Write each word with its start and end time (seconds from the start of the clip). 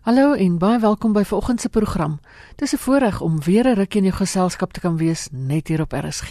Hallo 0.00 0.32
en 0.32 0.54
baie 0.56 0.78
welkom 0.80 1.12
by 1.12 1.26
vanoggend 1.28 1.60
se 1.60 1.68
program. 1.68 2.20
Dis 2.56 2.72
'n 2.72 2.80
voorreg 2.80 3.20
om 3.20 3.42
weer 3.44 3.66
'n 3.68 3.74
ruk 3.74 3.94
in 3.94 4.04
jou 4.04 4.14
geselskap 4.16 4.72
te 4.72 4.80
kan 4.80 4.96
wees 4.96 5.28
net 5.30 5.68
hier 5.68 5.80
op 5.80 5.92
RSG. 5.92 6.30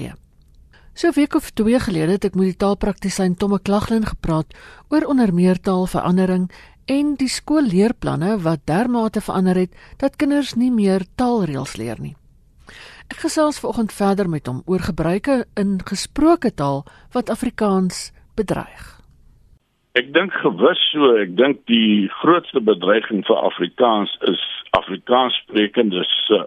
So 0.94 1.08
'n 1.08 1.14
week 1.14 1.36
of 1.36 1.50
twee 1.50 1.80
gelede 1.80 2.12
het 2.12 2.26
ek 2.26 2.36
met 2.36 2.46
die 2.46 2.58
taalpraktisyn 2.58 3.36
Tomme 3.36 3.60
Klaglin 3.60 4.06
gepraat 4.06 4.54
oor 4.88 5.06
onder 5.06 5.34
meer 5.34 5.60
taalverandering 5.60 6.52
en 6.86 7.16
die 7.16 7.28
skoolleerplanne 7.28 8.40
wat 8.42 8.60
dermate 8.64 9.22
verander 9.22 9.56
het 9.56 9.76
dat 9.98 10.16
kinders 10.16 10.54
nie 10.54 10.72
meer 10.72 11.06
taalreëls 11.16 11.76
leer 11.76 12.02
nie. 12.02 12.16
Ek 13.08 13.18
gesels 13.18 13.60
vanoggend 13.60 13.94
verder 13.94 14.30
met 14.30 14.48
hom 14.48 14.62
oor 14.66 14.80
gebruike 14.80 15.46
in 15.54 15.80
gesproke 15.86 16.54
taal 16.54 16.86
wat 17.12 17.30
Afrikaans 17.30 18.12
bedreig. 18.36 18.99
Ek 19.98 20.14
dink 20.14 20.34
gewis 20.44 20.82
so, 20.92 21.16
ek 21.18 21.32
dink 21.38 21.64
die 21.66 22.10
grootste 22.22 22.62
bedreiging 22.62 23.24
vir 23.26 23.40
Afrikaans 23.42 24.12
is 24.30 24.42
Afrikaans 24.78 25.34
sprekendes 25.44 26.12
se 26.28 26.44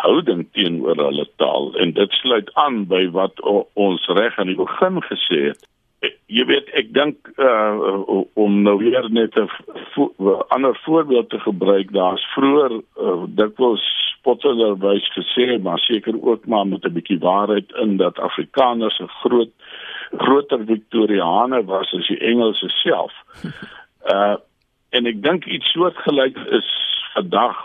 houding 0.00 0.46
teenoor 0.56 0.96
hulle 0.96 1.26
taal 1.36 1.74
en 1.82 1.92
dit 1.96 2.16
sluit 2.22 2.48
aan 2.62 2.84
by 2.88 3.04
wat 3.12 3.40
ons 3.44 4.06
reg 4.16 4.38
aan 4.40 4.48
die 4.52 4.56
begin 4.56 5.02
gesê 5.10 5.40
het. 5.50 5.66
Jy 6.32 6.44
weet, 6.48 6.68
ek 6.78 6.92
dink 6.96 7.30
uh, 7.36 8.16
om 8.34 8.58
nou 8.64 8.76
weer 8.80 9.08
net 9.12 9.36
'n 9.36 9.48
vo 9.94 10.40
ander 10.54 10.76
voorbeeld 10.84 11.30
te 11.30 11.40
gebruik, 11.44 11.92
daar's 11.92 12.24
vroeër 12.34 12.72
uh, 12.80 13.24
dikwels 13.28 13.84
spotterwys 14.14 15.06
gesê, 15.14 15.60
maar 15.62 15.78
seker 15.78 16.16
ook 16.22 16.46
maar 16.46 16.66
met 16.66 16.84
'n 16.84 16.96
bietjie 16.96 17.18
waarheid 17.18 17.72
in 17.84 17.96
dat 17.96 18.18
Afrikaners 18.18 18.98
'n 19.00 19.12
groot 19.22 19.52
groter 20.12 20.64
Victoriane 20.64 21.64
was 21.64 21.92
as 21.94 22.06
die 22.06 22.20
Engelse 22.20 22.68
self. 22.82 23.12
Uh 24.06 24.36
en 24.94 25.06
ek 25.10 25.16
dink 25.20 25.44
iets 25.50 25.66
soortgelyk 25.74 26.36
is 26.56 26.68
vandag 27.12 27.56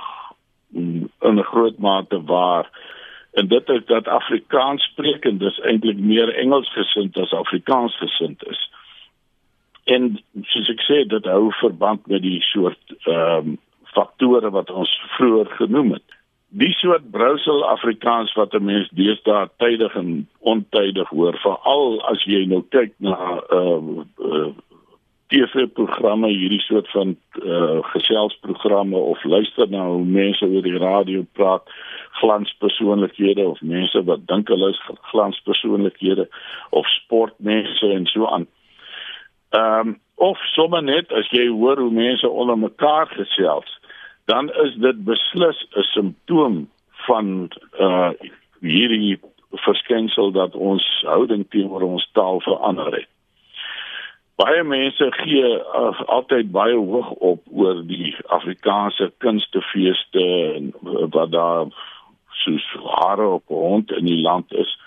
in 0.73 1.09
'n 1.21 1.43
groot 1.43 1.77
mate 1.77 2.17
waar 2.25 2.65
en 3.31 3.47
dit 3.47 3.69
is 3.69 3.85
dat 3.85 4.07
Afrikaans 4.07 4.83
sprekendes 4.83 5.59
eintlik 5.59 5.97
meer 5.97 6.33
Engels 6.35 6.71
gesind 6.73 7.17
as 7.17 7.31
Afrikaans 7.31 7.95
gesind 7.97 8.43
is. 8.47 8.71
En 9.83 10.19
soos 10.41 10.69
ek 10.69 10.81
sê, 10.81 11.05
dit 11.07 11.25
hou 11.25 11.51
verband 11.61 12.07
met 12.07 12.21
die 12.21 12.41
soort 12.41 12.95
ehm 13.05 13.37
um, 13.37 13.57
faktore 13.93 14.49
wat 14.49 14.69
ons 14.71 14.91
vroeër 15.17 15.47
genoem 15.61 15.91
het 15.91 16.11
die 16.51 16.73
soort 16.73 17.11
brousel 17.11 17.63
Afrikaans 17.67 18.33
wat 18.33 18.53
'n 18.53 18.63
mens 18.63 18.89
deesdae 18.89 19.49
tydig 19.57 19.95
en 19.95 20.27
ontydig 20.39 21.09
hoor 21.09 21.37
veral 21.39 22.01
as 22.11 22.23
jy 22.23 22.45
nou 22.45 22.63
kyk 22.69 22.91
na 22.97 23.43
uh, 23.51 24.03
uh 24.19 24.51
TV-programme 25.31 26.27
hierdie 26.27 26.59
soort 26.59 26.91
van 26.91 27.15
uh 27.39 27.79
geselsprogramme 27.93 28.97
of 28.97 29.23
luister 29.23 29.69
na 29.69 29.85
hoe 29.87 30.05
mense 30.05 30.45
oor 30.45 30.61
die 30.61 30.77
radio 30.77 31.23
praat 31.31 31.63
glanspersoonlikhede 32.19 33.47
of 33.47 33.61
mense 33.61 34.03
wat 34.03 34.27
dink 34.27 34.47
hulle 34.47 34.69
is 34.69 34.81
glanspersoonlikhede 35.01 36.27
of 36.69 36.87
sportmense 36.87 37.87
en 37.87 38.05
so 38.05 38.27
aan. 38.27 38.47
Ehm 39.49 39.87
um, 39.87 39.99
of 40.15 40.37
sommer 40.53 40.83
net 40.83 41.11
as 41.17 41.29
jy 41.33 41.47
hoor 41.47 41.79
hoe 41.79 41.91
mense 41.91 42.29
onder 42.29 42.57
mekaar 42.57 43.07
gesels 43.07 43.79
dan 44.25 44.51
is 44.63 44.75
dit 44.75 45.03
beslis 45.05 45.67
'n 45.75 45.81
simptoom 45.93 46.69
van 47.07 47.49
uh 47.79 48.09
hierdie 48.61 49.19
verskynsel 49.51 50.31
dat 50.31 50.55
ons 50.55 50.85
houding 51.05 51.45
teenoor 51.49 51.81
ons 51.81 52.09
taal 52.13 52.41
verander 52.41 52.93
het. 52.93 53.07
Baie 54.35 54.63
mense 54.63 55.07
gee 55.11 55.49
uh, 55.59 56.01
altyd 56.05 56.51
baie 56.51 56.75
hoog 56.75 57.09
op 57.09 57.41
oor 57.51 57.81
die 57.87 58.15
Afrikaanse 58.25 59.11
kunstefeeste 59.17 60.23
en 60.55 60.71
uh, 60.85 61.05
wat 61.09 61.31
daar 61.31 61.65
soos 62.43 62.65
hare 63.01 63.27
op 63.27 63.43
rond 63.47 63.91
in 63.91 64.05
die 64.05 64.21
land 64.21 64.53
is 64.53 64.77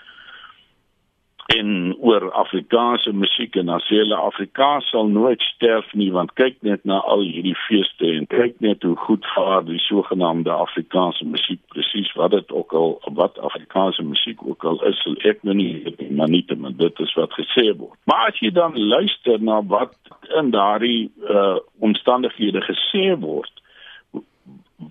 en 1.45 1.95
oor 1.99 2.31
Afrikaanse 2.31 3.11
musiek 3.13 3.55
en 3.55 3.69
as 3.69 3.87
hulle 3.93 4.15
Afrikaans 4.17 4.87
sal 4.89 5.07
nooit 5.13 5.41
sterf 5.41 5.91
nie 5.93 6.09
want 6.11 6.33
kyk 6.39 6.57
net 6.65 6.81
na 6.89 6.97
al 7.05 7.21
hierdie 7.21 7.57
feeste 7.67 8.07
en 8.17 8.25
kyk 8.31 8.57
net 8.65 8.83
hoe 8.83 8.95
goed 9.05 9.25
vaar 9.35 9.61
die 9.67 9.79
sogenaamde 9.79 10.49
Afrikaanse 10.49 11.25
musiek. 11.29 11.61
Presies 11.73 12.09
wat 12.17 12.33
dit 12.33 12.51
ook 12.51 12.73
al 12.73 12.97
wat 13.19 13.37
Afrikaanse 13.39 14.03
musiek 14.03 14.41
ook 14.41 14.65
al 14.65 14.81
is 14.89 15.01
sal 15.05 15.17
ek 15.21 15.43
nou 15.45 15.53
nie 15.57 15.93
maar 16.09 16.33
nie 16.33 16.43
te 16.49 16.57
maar 16.57 16.73
dit 16.77 16.99
is 17.05 17.13
wat 17.19 17.37
gesê 17.37 17.67
word. 17.77 17.97
Maar 18.09 18.31
as 18.31 18.41
jy 18.41 18.49
dan 18.55 18.79
luister 18.79 19.41
na 19.41 19.61
wat 19.69 19.93
in 20.41 20.49
daardie 20.55 21.11
uh, 21.29 21.59
omstandighede 21.79 22.65
gesê 22.65 23.11
word 23.21 23.53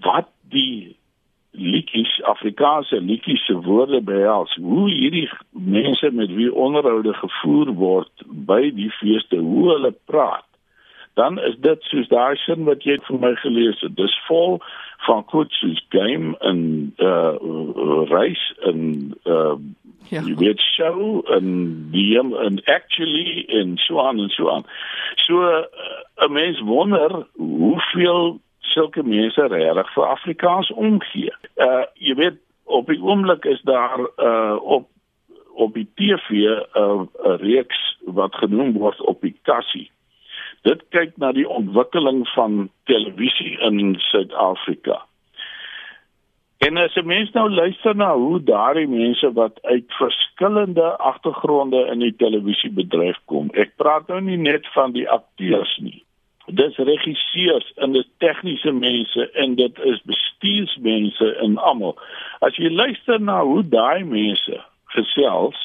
wat 0.06 0.30
die 0.54 0.94
liedjies 1.54 2.22
Afrikaanse 2.22 3.00
liedjies 3.00 3.44
se 3.46 3.54
woorde 3.54 4.00
behels. 4.02 4.54
Hoe 4.60 4.88
hierdie 4.90 5.28
mense 5.50 6.10
met 6.10 6.32
wie 6.34 6.50
onderhoude 6.54 7.14
gevoer 7.14 7.72
word 7.78 8.26
by 8.26 8.70
die 8.74 8.90
feeste 8.90 9.38
hoe 9.38 9.70
hulle 9.72 9.94
praat 10.04 10.48
dan 11.14 11.38
is 11.38 11.54
dit 11.58 11.82
soos 11.82 12.08
daai 12.08 12.36
sin 12.36 12.64
wat 12.68 12.82
jy 12.82 12.96
vir 13.06 13.20
my 13.22 13.32
gelees 13.42 13.80
het. 13.86 13.94
Dis 13.96 14.14
vol 14.26 14.58
van 15.06 15.22
goed 15.30 15.52
soos 15.60 15.80
game 15.94 16.34
en 16.50 16.60
uh 16.98 17.34
reis 18.10 18.42
en 18.70 18.80
uh 19.24 19.54
ja. 20.10 20.20
jy 20.20 20.34
weet 20.40 20.62
show 20.74 21.22
en 21.36 21.46
die 21.94 22.18
en 22.18 22.58
actually 22.64 23.44
en 23.60 23.76
so 23.86 24.02
aan 24.02 24.20
en 24.20 24.32
so 24.34 24.50
aan. 24.50 24.66
So 25.26 25.42
uh, 25.42 25.62
'n 26.26 26.32
mens 26.32 26.60
wonder 26.60 27.26
hoeveel 27.36 28.40
sulke 28.72 29.02
mense 29.02 29.46
regtig 29.46 29.92
vir 29.94 30.06
Afrikaans 30.06 30.70
omgee. 30.72 31.32
Uh 31.56 31.84
jy 31.94 32.14
weet 32.20 32.40
op 32.64 32.88
die 32.88 33.00
oomblik 33.02 33.44
is 33.44 33.62
daar 33.62 34.00
uh 34.00 34.56
op 34.62 34.88
op 35.54 35.74
die 35.74 35.88
TV 35.94 36.28
'n 36.30 36.66
uh, 36.74 37.04
reeks 37.38 37.80
wat 38.00 38.34
genoem 38.34 38.72
word 38.72 39.00
op 39.00 39.20
die 39.20 39.36
kassie. 39.42 39.90
Dit 40.62 40.82
kyk 40.88 41.16
na 41.16 41.32
die 41.32 41.48
ontwikkeling 41.48 42.28
van 42.28 42.70
televisie 42.84 43.58
in 43.60 43.94
Suid-Afrika. 43.98 45.04
En 46.58 46.76
as 46.76 46.94
jy 46.94 47.02
mens 47.02 47.30
nou 47.30 47.50
luister 47.50 47.96
na 47.96 48.14
hoe 48.16 48.42
daardie 48.42 48.88
mense 48.88 49.32
wat 49.32 49.62
uit 49.62 49.84
verskillende 49.88 50.96
agtergronde 50.96 51.86
in 51.92 51.98
die 51.98 52.16
televisiebedryf 52.16 53.18
kom. 53.24 53.50
Ek 53.52 53.76
praat 53.76 54.08
nou 54.08 54.20
nie 54.20 54.36
net 54.36 54.66
van 54.72 54.92
die 54.92 55.08
akteurs 55.10 55.78
nie 55.78 56.03
dis 56.64 56.80
regisseurs 56.88 57.70
en 57.84 57.94
dis 57.96 58.08
tegniese 58.24 58.72
mense 58.72 59.28
en 59.44 59.54
dit 59.60 59.80
is 59.92 60.02
bestuursmense 60.10 61.30
en 61.44 61.56
almal. 61.70 61.96
As 62.44 62.56
jy 62.60 62.72
luister 62.72 63.20
na 63.20 63.42
hoe 63.44 63.62
daai 63.62 64.04
mense 64.08 64.60
gesels 64.96 65.60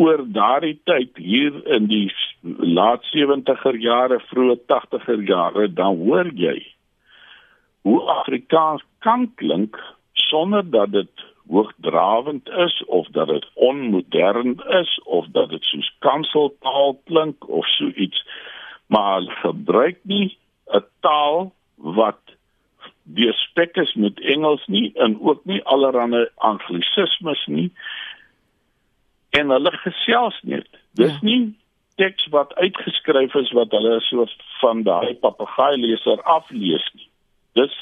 oor 0.00 0.22
daardie 0.34 0.78
tyd 0.88 1.18
hier 1.20 1.58
in 1.76 1.88
die 1.90 2.06
laat 2.42 3.04
70er 3.12 3.76
jare, 3.78 4.20
vroeë 4.30 4.56
80er 4.72 5.26
jare, 5.28 5.68
dan 5.68 6.00
hoor 6.00 6.30
jy 6.34 6.56
hoe 7.86 8.00
Afrikaans 8.20 8.84
kan 9.04 9.28
klink 9.36 9.76
sonder 10.30 10.64
dat 10.70 10.92
dit 10.92 11.26
hoogdrawend 11.50 12.48
is 12.48 12.84
of 12.84 13.06
dat 13.16 13.28
dit 13.28 13.46
onmodern 13.54 14.54
is 14.80 15.00
of 15.04 15.26
dat 15.26 15.50
dit 15.50 15.64
soos 15.64 15.90
kanseltaal 15.98 17.00
klink 17.04 17.48
of 17.48 17.66
so 17.66 17.90
iets 17.94 18.22
maar 18.86 19.22
gebruik 19.42 19.98
nie 20.02 20.38
'n 20.66 20.84
taal 21.00 21.52
wat 21.76 22.20
deurspek 23.02 23.76
is 23.76 23.94
met 23.94 24.20
Engels 24.20 24.66
nie 24.66 24.92
en 24.94 25.20
ook 25.20 25.44
nie 25.44 25.62
allerlei 25.64 26.26
anglisismes 26.34 27.46
nie. 27.46 27.72
En 29.30 29.50
hulle 29.50 29.72
gesels 29.72 30.38
net. 30.42 30.68
Dis 30.92 31.12
ja. 31.12 31.18
nie 31.22 31.54
teks 31.94 32.26
wat 32.26 32.54
uitgeskryf 32.54 33.34
is 33.34 33.50
wat 33.52 33.70
hulle 33.70 34.00
so 34.00 34.26
van 34.60 34.82
daai 34.82 35.14
papegaai 35.14 35.76
leser 35.76 36.22
aflees 36.22 36.86
nie. 36.94 37.08
Dis 37.58 37.74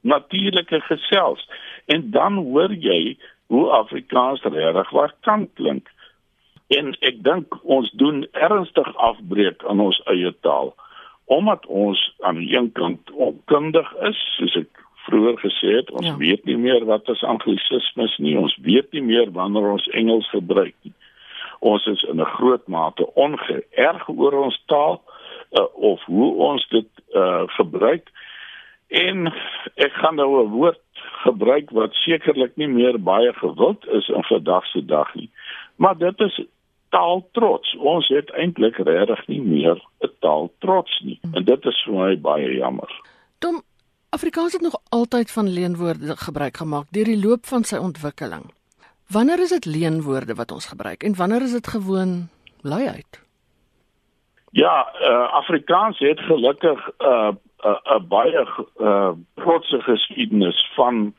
natuurlike 0.00 0.80
gesels. 0.80 1.48
En 1.86 2.10
dan 2.10 2.36
hoor 2.36 2.72
jy 2.72 3.16
hoe 3.46 3.70
Afrikaans 3.70 4.42
regtig 4.42 4.90
waar 4.90 5.14
kan 5.20 5.48
klink 5.54 5.90
En 6.78 6.94
ek 7.00 7.20
dink 7.24 7.58
ons 7.62 7.90
doen 8.00 8.24
ernstig 8.32 8.88
afbreek 8.96 9.64
aan 9.68 9.80
ons 9.80 10.00
eie 10.12 10.32
taal 10.46 10.74
omdat 11.24 11.66
ons 11.66 12.00
aan 12.20 12.36
die 12.36 12.50
een 12.52 12.72
kant 12.76 13.10
onkundig 13.10 13.92
is, 14.04 14.18
soos 14.36 14.56
ek 14.60 14.82
vroeër 15.06 15.38
gesê 15.40 15.70
het, 15.78 15.90
ons 15.96 16.06
ja. 16.06 16.16
weet 16.20 16.44
nie 16.44 16.56
meer 16.60 16.84
wat 16.88 17.08
is 17.12 17.22
anglisismes 17.24 18.16
nie, 18.20 18.36
ons 18.38 18.56
weet 18.64 18.92
nie 18.92 19.02
meer 19.04 19.32
wanneer 19.32 19.70
ons 19.76 19.88
Engels 19.96 20.28
gebruik 20.32 20.74
nie. 20.84 20.92
Ons 21.64 21.86
is 21.88 22.02
in 22.12 22.20
'n 22.20 22.34
groot 22.36 22.66
mate 22.68 23.06
ongeërg 23.14 24.08
oor 24.08 24.36
ons 24.44 24.60
taal 24.66 25.00
uh, 25.00 25.64
of 25.72 26.04
hoe 26.04 26.30
ons 26.50 26.68
dit 26.68 26.88
uh, 27.14 27.44
gebruik. 27.56 28.08
En 28.88 29.32
ek 29.74 29.92
gaan 29.92 30.16
nou 30.20 30.44
'n 30.44 30.50
woord 30.50 30.80
gebruik 31.24 31.70
wat 31.70 31.94
sekerlik 32.04 32.56
nie 32.56 32.68
meer 32.68 33.00
baie 33.00 33.32
gewild 33.32 33.86
is 33.88 34.08
in 34.08 34.24
vandag 34.24 34.66
se 34.66 34.84
dag 34.84 35.14
nie. 35.14 35.30
Maar 35.76 35.96
dit 35.98 36.20
is 36.20 36.40
taal 36.94 37.24
trots. 37.32 37.74
Ons 37.78 38.08
het 38.14 38.30
eintlik 38.38 38.78
regtig 38.86 39.26
nie 39.26 39.42
meer 39.42 39.78
'n 40.00 40.12
taal 40.20 40.50
trots 40.58 41.00
nie. 41.00 41.18
En 41.34 41.44
dit 41.44 41.66
is 41.66 41.82
vir 41.86 41.94
my 41.94 42.20
baie 42.20 42.50
jammer. 42.56 42.90
Tom, 43.38 43.62
Afrikaans 44.10 44.52
het 44.52 44.62
nog 44.62 44.76
altyd 44.88 45.30
van 45.30 45.48
leenwoorde 45.48 46.16
gebruik 46.16 46.56
gemaak 46.56 46.86
deur 46.90 47.04
die 47.04 47.24
loop 47.26 47.46
van 47.46 47.64
sy 47.64 47.76
ontwikkeling. 47.76 48.44
Wanneer 49.08 49.40
is 49.40 49.50
dit 49.50 49.64
leenwoorde 49.64 50.34
wat 50.34 50.52
ons 50.52 50.66
gebruik 50.66 51.02
en 51.02 51.16
wanneer 51.16 51.42
is 51.42 51.52
dit 51.52 51.66
gewoon 51.66 52.28
luiheid? 52.62 53.22
Ja, 54.50 54.92
uh, 55.00 55.32
Afrikaans 55.32 55.98
het 55.98 56.20
gelukkig 56.20 56.78
'n 56.88 57.04
uh, 57.04 57.28
'n 57.28 57.68
uh, 57.68 57.76
uh, 57.84 58.00
baie 58.08 58.46
uh, 58.80 59.10
grotse 59.36 59.80
geskiedenis 59.80 60.70
van 60.74 61.14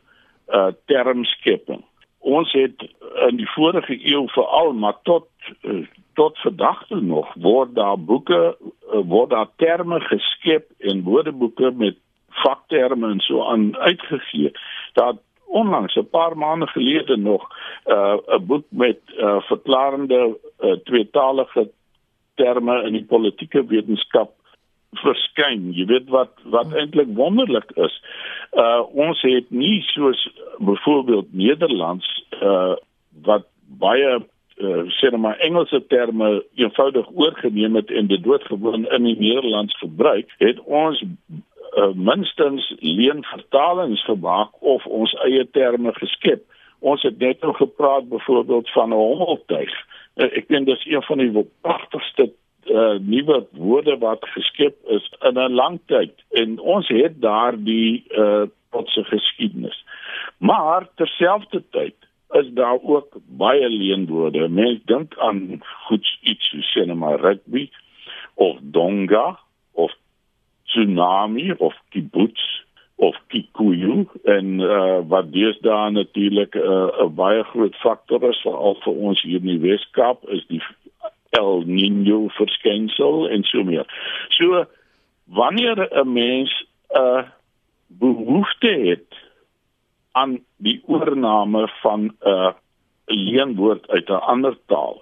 uh, 0.47 0.67
termskepping. 0.85 1.83
Ons 2.25 2.51
het 2.57 2.81
in 3.27 3.37
die 3.37 3.49
vorige 3.53 3.95
eeu 4.01 4.25
veral 4.33 4.73
maar 4.73 4.97
tot 5.03 5.27
uh, 5.61 5.83
tot 6.17 6.39
vandag 6.41 6.87
toe 6.87 7.01
nog 7.01 7.33
word 7.43 7.75
daar 7.75 7.99
boeke 7.99 8.39
uh, 8.57 9.03
word 9.05 9.29
daar 9.29 9.51
terme 9.61 9.99
geskep 9.99 10.71
in 10.77 11.03
woordeboeke 11.03 11.71
met 11.75 11.99
vakterme 12.43 13.11
en 13.11 13.19
so 13.19 13.43
aan 13.45 13.77
uitgegee. 13.77 14.51
Daar 14.93 15.13
onlangs 15.45 15.95
'n 15.95 16.09
paar 16.09 16.37
maande 16.37 16.67
gelede 16.67 17.17
nog 17.17 17.43
'n 17.85 17.91
uh, 17.91 18.39
boek 18.39 18.65
met 18.69 18.99
uh, 19.17 19.41
verklarende 19.41 20.37
uh, 20.59 20.71
tweetalige 20.83 21.69
terme 22.35 22.83
in 22.83 22.93
die 22.93 23.05
politieke 23.05 23.65
wetenskap 23.65 24.31
verskyn. 25.03 25.71
Jy 25.75 25.85
weet 25.85 26.09
wat 26.13 26.31
wat 26.43 26.73
eintlik 26.73 27.11
wonderlik 27.17 27.71
is. 27.75 27.95
Uh 28.51 28.81
ons 28.93 29.21
het 29.21 29.49
nie 29.49 29.81
soos 29.91 30.21
byvoorbeeld 30.57 31.33
Nederlands 31.33 32.25
uh 32.41 32.75
wat 33.23 33.45
baie 33.79 34.19
uh 34.57 34.83
sê 34.97 35.09
net 35.11 35.19
maar 35.19 35.37
Engelse 35.37 35.83
terme 35.87 36.45
eenvoudig 36.55 37.07
oorgeneem 37.13 37.75
het 37.75 37.91
en 37.91 38.07
dit 38.07 38.23
doodgewoon 38.23 38.85
in 38.85 39.03
die 39.03 39.17
Nederlands 39.19 39.77
gebruik, 39.77 40.31
het 40.37 40.59
ons 40.59 41.03
uh, 41.75 41.91
minstens 41.93 42.73
leen 42.79 43.23
vertalings 43.23 44.03
gemaak 44.05 44.51
of 44.59 44.85
ons 44.85 45.13
eie 45.25 45.49
terme 45.51 45.93
geskep. 45.93 46.43
Ons 46.79 47.03
het 47.03 47.17
net 47.19 47.41
nou 47.41 47.53
gepraat 47.53 48.09
byvoorbeeld 48.09 48.71
van 48.71 48.89
'n 48.89 49.01
hommeltuig. 49.01 49.73
Uh, 50.15 50.25
ek 50.37 50.47
dink 50.47 50.65
dis 50.65 50.85
een 50.85 51.03
van 51.03 51.17
die 51.17 51.47
pragtigste 51.61 52.31
uh, 52.65 52.97
nuwe 52.99 53.45
woorde 53.51 53.97
wat 53.97 54.25
geskep 54.35 54.75
is 54.87 55.11
in 55.21 55.39
'n 55.39 55.53
lang 55.53 55.79
tyd 55.85 56.13
en 56.31 56.59
ons 56.59 56.87
het 56.87 57.21
daardie 57.21 58.03
uh, 58.09 58.43
tot 58.71 58.89
se 58.89 59.03
geskiedenis. 59.03 59.85
Maar 60.37 60.87
terselfdertyd 60.95 61.95
is 62.29 62.49
daar 62.53 62.77
ook 62.81 63.17
baie 63.25 63.69
leenwoorde. 63.69 64.47
Mens 64.47 64.79
dink 64.85 65.17
aan 65.17 65.61
goed 65.87 66.17
iets 66.21 66.49
so 66.49 66.57
sê 66.57 66.85
net 66.85 66.97
maar 66.97 67.19
rugby 67.19 67.69
of 68.33 68.57
donga 68.61 69.39
of 69.71 69.93
tsunami 70.63 71.51
of 71.57 71.75
kibbutz 71.89 72.63
of 72.95 73.15
kikuyu 73.27 74.07
en 74.23 74.59
uh, 74.59 74.99
wat 75.07 75.31
deesdae 75.31 75.89
natuurlik 75.91 76.55
'n 76.55 76.59
uh, 76.59 77.07
baie 77.07 77.43
groot 77.43 77.75
faktor 77.75 78.29
is 78.29 78.41
veral 78.41 78.75
vir 78.83 78.93
ons 78.93 79.21
hier 79.21 79.39
in 79.39 79.51
die 79.51 79.63
Weskaap 79.69 80.29
is 80.29 80.45
die 80.47 80.61
El 81.29 81.63
Niño 81.67 82.27
verskynsel 82.27 83.27
en 83.29 83.43
so 83.43 83.63
meer. 83.63 83.87
So 84.29 84.65
wanneer 85.25 85.87
'n 85.91 86.13
mens 86.13 86.51
'n 86.89 86.99
uh, 86.99 87.23
behoefte 87.87 88.67
het 88.67 89.24
aan 90.15 90.37
die 90.57 90.79
oorname 90.85 91.67
van 91.81 92.01
'n 92.05 92.13
uh, 92.27 92.53
leenwoord 93.05 93.87
uit 93.89 94.09
'n 94.09 94.25
ander 94.33 94.57
taal 94.65 95.01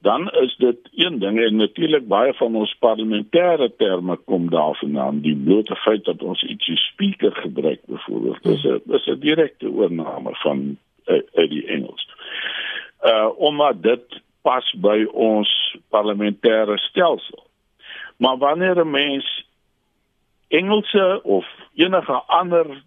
dan 0.00 0.30
is 0.30 0.56
dit 0.56 0.78
een 0.94 1.18
ding 1.18 1.40
en 1.40 1.56
natuurlik 1.56 2.06
baie 2.08 2.34
van 2.34 2.54
ons 2.56 2.76
parlementêre 2.78 3.76
terme 3.76 4.16
kom 4.16 4.50
daarvandaan 4.50 5.20
die 5.20 5.36
blote 5.36 5.76
feit 5.76 6.04
dat 6.04 6.22
ons 6.22 6.42
ietsie 6.42 6.76
speaker 6.76 7.32
gebruik 7.32 7.80
byvoorbeeld 7.86 8.42
dis 8.42 8.64
'n 8.64 8.80
dis 8.84 9.06
'n 9.06 9.18
direkte 9.18 9.70
oorname 9.70 10.34
van 10.34 10.78
uit 11.04 11.28
uh, 11.34 11.50
die 11.50 11.66
Engels. 11.66 12.08
Uh 13.02 13.28
omdat 13.36 13.82
dit 13.82 14.20
pas 14.42 14.74
by 14.80 15.06
ons 15.12 15.76
parlementêre 15.88 16.76
stelsel. 16.76 17.46
Maar 18.16 18.38
wanneer 18.38 18.84
'n 18.84 18.90
mens 18.90 19.46
Engelse 20.48 21.20
of 21.22 21.46
enige 21.74 22.22
ander 22.26 22.82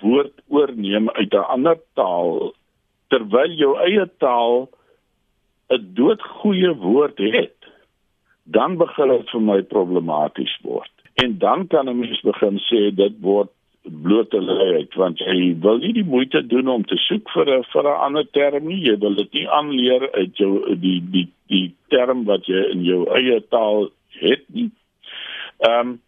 woord 0.00 0.34
oorneem 0.48 1.10
uit 1.10 1.32
'n 1.34 1.50
ander 1.54 1.78
taal 1.94 2.54
terwyl 3.08 3.52
jou 3.52 3.76
eie 3.78 4.06
taal 4.18 4.68
'n 5.70 5.94
doodgoeie 5.94 6.74
woord 6.74 7.18
het, 7.18 7.56
dan 8.44 8.76
begin 8.76 9.08
dit 9.08 9.30
vir 9.30 9.40
my 9.40 9.62
problematies 9.62 10.58
word. 10.62 10.92
En 11.14 11.38
dan 11.38 11.66
kan 11.66 11.88
'n 11.88 11.98
mens 11.98 12.20
begin 12.20 12.58
sê 12.58 12.94
dit 12.94 13.14
word 13.20 13.50
blote 13.82 14.40
luiheid 14.40 14.94
want 14.94 15.18
jy 15.18 15.54
wil 15.60 15.78
nie 15.78 15.92
die 15.96 16.04
moeite 16.04 16.42
doen 16.46 16.68
om 16.68 16.84
te 16.84 16.96
soek 16.96 17.30
vir 17.30 17.48
'n 17.58 17.64
vir 17.72 17.84
'n 17.84 18.00
ander 18.06 18.26
term 18.32 18.66
nie. 18.66 18.80
Jy 18.88 18.96
wil 18.98 19.14
dit 19.14 19.32
nie 19.32 19.48
aanleer 19.48 20.10
uit 20.12 20.36
jou 20.36 20.76
die 20.76 21.00
die 21.10 21.28
die 21.48 21.74
term 21.88 22.24
wat 22.24 22.46
jy 22.46 22.70
in 22.72 22.84
jou 22.84 23.08
eie 23.14 23.40
taal 23.48 23.90
het 24.20 24.44
nie. 24.48 24.70
Ehm 25.58 25.88
um, 25.88 26.00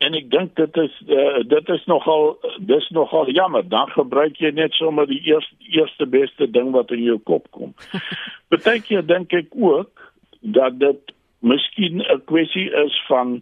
en 0.00 0.16
ek 0.16 0.30
dink 0.32 0.54
dit 0.56 0.76
is 0.80 0.94
uh, 1.12 1.40
dit 1.48 1.72
is 1.74 1.84
nogal 1.90 2.38
dis 2.72 2.88
nogal 2.96 3.30
jammer 3.36 3.66
dan 3.68 3.90
gebruik 3.92 4.40
jy 4.40 4.52
net 4.56 4.76
sommer 4.78 5.08
die 5.10 5.20
eerste 5.28 5.72
eerste 5.76 6.06
beste 6.06 6.48
ding 6.50 6.72
wat 6.76 6.92
in 6.96 7.04
jou 7.04 7.18
kop 7.30 7.50
kom. 7.56 7.74
Partykeer 8.52 9.04
dink 9.06 9.34
ek 9.36 9.52
ook 9.56 10.06
dat 10.40 10.78
dit 10.80 11.14
miskien 11.40 12.00
'n 12.00 12.24
kwessie 12.24 12.68
is 12.84 12.96
van 13.08 13.40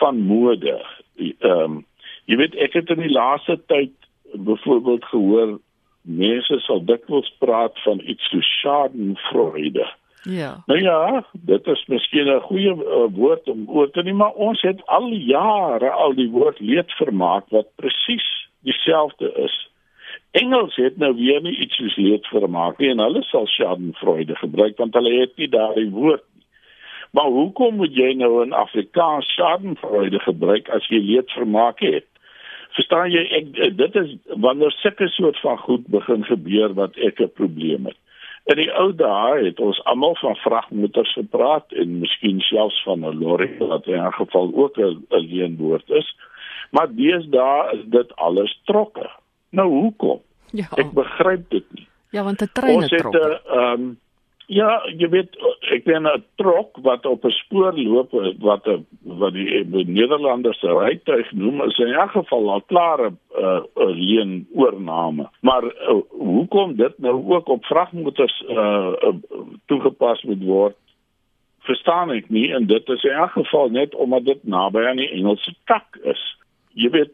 van 0.00 0.18
mode. 0.26 0.78
Ehm 1.18 1.50
um, 1.50 1.84
jy 2.26 2.36
weet 2.42 2.56
ek 2.56 2.72
het 2.80 2.90
in 2.90 3.04
die 3.04 3.14
laaste 3.14 3.60
tyd 3.66 3.94
byvoorbeeld 4.34 5.04
gehoor 5.04 5.58
mense 6.02 6.58
sal 6.66 6.82
dikwels 6.84 7.30
praat 7.38 7.78
van 7.84 8.00
iets 8.04 8.28
so 8.30 8.40
schadenfreude. 8.40 9.86
Ja. 10.24 10.62
Nou 10.66 10.80
ja, 10.80 11.24
dit 11.32 11.66
is 11.66 11.84
miskien 11.86 12.26
'n 12.26 12.40
goeie 12.40 12.72
uh, 12.74 13.04
woord 13.12 13.48
om 13.48 13.64
oor 13.68 13.90
te 13.90 14.02
neem, 14.02 14.16
maar 14.16 14.32
ons 14.32 14.60
het 14.62 14.86
al 14.86 15.08
jare 15.08 15.90
al 15.90 16.14
die 16.14 16.30
woord 16.30 16.60
leedvermaak 16.60 17.44
wat 17.48 17.74
presies 17.74 18.48
dieselfde 18.60 19.32
is. 19.32 19.70
Engels 20.30 20.76
het 20.76 20.96
nou 20.96 21.14
weer 21.14 21.40
nie 21.40 21.56
iets 21.56 21.76
soos 21.76 21.96
leedvermaak 21.96 22.78
nie 22.78 22.88
en 22.90 22.98
hulle 22.98 23.22
sal 23.22 23.46
schadenfreude 23.46 24.36
gebruik 24.36 24.76
want 24.76 24.94
hulle 24.94 25.20
het 25.20 25.36
nie 25.36 25.48
daardie 25.48 25.90
woord 25.90 26.22
nie. 26.34 26.44
Maar 27.14 27.30
hoekom 27.30 27.76
moet 27.76 27.94
jy 27.94 28.12
nou 28.18 28.42
in 28.42 28.52
Afrikaans 28.52 29.26
schadenfreude 29.34 30.18
gebruik 30.18 30.68
as 30.68 30.86
jy 30.90 30.98
leedvermaak 30.98 31.78
het? 31.80 32.06
Verstaan 32.74 33.12
jy 33.12 33.22
ek 33.38 33.76
dit 33.78 33.96
is 34.00 34.16
wanneer 34.26 34.74
sulke 34.80 35.08
soort 35.08 35.38
van 35.40 35.58
goed 35.58 35.86
begin 35.86 36.24
gebeur 36.24 36.74
wat 36.74 36.96
ek 36.96 37.20
'n 37.20 37.30
probleem 37.34 37.86
het. 37.86 38.00
In 38.44 38.56
die 38.60 38.70
ou 38.76 38.90
dae 38.92 39.44
het 39.46 39.60
ons 39.60 39.78
almal 39.88 40.16
van 40.20 40.36
vragmotors 40.36 41.12
gepraat 41.16 41.72
en 41.72 41.98
miskien 41.98 42.40
selfs 42.44 42.82
van 42.84 43.00
'n 43.00 43.18
lorry 43.18 43.56
wat 43.58 43.86
in 43.86 44.04
'n 44.04 44.12
geval 44.12 44.50
ook 44.54 44.76
'n 44.78 45.06
leenwoord 45.08 45.90
is. 45.90 46.16
Maar 46.70 46.94
deesdae 46.94 47.72
is 47.72 47.84
dit 47.84 48.16
alles 48.16 48.60
trokke. 48.64 49.10
Nou 49.50 49.68
hoekom? 49.68 50.20
Ja. 50.50 50.68
Ek 50.76 50.92
begryp 50.92 51.50
dit 51.50 51.64
nie. 51.72 51.88
Ja, 52.10 52.22
want 52.22 52.42
'n 52.42 52.50
trein 52.52 52.80
het 52.80 52.98
trokke. 52.98 53.18
Ons 53.18 53.26
het 53.26 53.46
'n 53.46 53.58
ehm 53.58 53.80
um, 53.80 53.98
Ja, 54.52 54.82
jy 54.92 55.08
weet 55.08 55.36
ek 55.72 55.86
ben 55.88 56.04
'n 56.04 56.24
trok 56.36 56.76
wat 56.84 57.06
op 57.06 57.24
'n 57.24 57.30
spoor 57.30 57.72
loop 57.72 58.12
wat 58.38 58.66
'n 58.68 58.86
wat 59.02 59.32
die, 59.32 59.64
die 59.64 59.86
Nederlanders 59.86 60.58
se 60.58 60.68
rytuig 60.68 61.32
noem 61.32 61.62
is 61.62 61.78
in 61.78 61.94
'n 61.96 62.08
geval 62.08 62.50
al 62.50 62.62
klare 62.62 63.10
'n 63.10 63.18
uh, 63.38 63.62
uh, 63.76 63.94
leen 63.96 64.46
oorname. 64.52 65.30
Maar 65.40 65.64
uh, 65.64 66.00
hoekom 66.10 66.76
dit 66.76 66.98
nou 66.98 67.34
ook 67.34 67.48
op 67.48 67.64
vragmotors 67.64 68.44
uh, 68.48 68.92
uh, 69.02 69.14
toegepas 69.66 70.22
moet 70.22 70.44
word 70.44 70.76
verstaan 71.60 72.10
ek 72.10 72.28
nie 72.28 72.52
en 72.52 72.66
dit 72.66 72.88
is 72.88 73.04
in 73.04 73.16
'n 73.22 73.28
geval 73.28 73.68
net 73.68 73.94
omdat 73.94 74.24
dit 74.24 74.44
naby 74.44 74.84
aan 74.84 74.96
die 74.96 75.10
Engelse 75.10 75.54
tak 75.64 75.96
is. 76.02 76.36
Jy 76.72 76.90
weet 76.90 77.12